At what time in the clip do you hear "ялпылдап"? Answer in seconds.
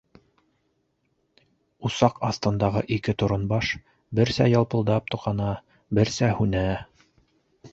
4.53-5.13